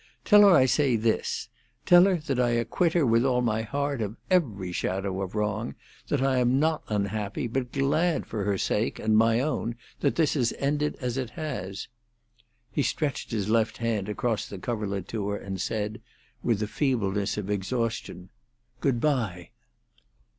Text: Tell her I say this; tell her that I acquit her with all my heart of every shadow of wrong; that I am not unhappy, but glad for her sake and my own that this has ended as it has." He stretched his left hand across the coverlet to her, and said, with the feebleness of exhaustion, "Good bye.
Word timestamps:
Tell 0.25 0.41
her 0.41 0.49
I 0.55 0.65
say 0.65 0.95
this; 0.95 1.47
tell 1.85 2.05
her 2.05 2.15
that 2.17 2.39
I 2.39 2.49
acquit 2.49 2.93
her 2.93 3.05
with 3.05 3.23
all 3.23 3.41
my 3.43 3.61
heart 3.61 4.01
of 4.01 4.17
every 4.31 4.71
shadow 4.71 5.21
of 5.21 5.35
wrong; 5.35 5.75
that 6.07 6.23
I 6.23 6.39
am 6.39 6.59
not 6.59 6.81
unhappy, 6.87 7.45
but 7.45 7.71
glad 7.71 8.25
for 8.25 8.43
her 8.43 8.57
sake 8.57 8.97
and 8.97 9.15
my 9.15 9.39
own 9.41 9.75
that 9.99 10.15
this 10.15 10.33
has 10.33 10.53
ended 10.57 10.97
as 11.01 11.17
it 11.17 11.29
has." 11.37 11.87
He 12.71 12.81
stretched 12.81 13.29
his 13.29 13.47
left 13.47 13.77
hand 13.77 14.09
across 14.09 14.47
the 14.47 14.57
coverlet 14.57 15.07
to 15.09 15.27
her, 15.29 15.37
and 15.37 15.61
said, 15.61 16.01
with 16.41 16.61
the 16.61 16.67
feebleness 16.67 17.37
of 17.37 17.51
exhaustion, 17.51 18.29
"Good 18.79 18.99
bye. 18.99 19.51